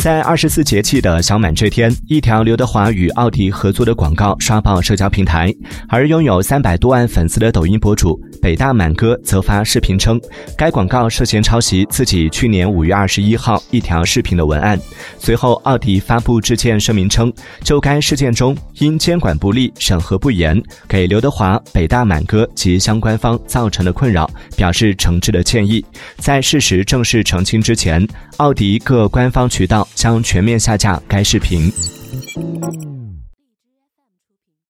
[0.00, 5.54] 在二十四节气的小满这天，一条刘德华与奥迪合作的广告刷爆社交平台。
[5.90, 10.18] 而拥有三百多万粉丝的抖音博主北大满哥则发视频称，
[10.56, 14.80] 该广告涉嫌抄袭自己去年五月二十一号一条视频的文案。
[15.18, 17.30] 随后，奥迪发布致歉声明称，
[17.62, 20.58] 就该事件中因监管不力、审核不严，
[20.88, 25.84] 给刘德华、北大满哥及相关方造成的困扰，表示诚挚的歉意。
[26.16, 28.08] 在事实正式澄清之前，
[28.38, 29.86] 奥迪各官方渠道。
[29.94, 31.72] 将全面下架该视频。